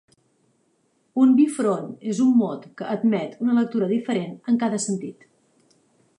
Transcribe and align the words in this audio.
Un 1.23 1.35
bifront 1.39 1.91
és 2.13 2.21
un 2.25 2.31
mot 2.39 2.65
que 2.81 2.89
admet 2.95 3.37
una 3.45 3.59
lectura 3.59 3.93
diferent 3.93 4.35
en 4.53 4.61
cada 4.67 4.83
sentit. 4.89 5.31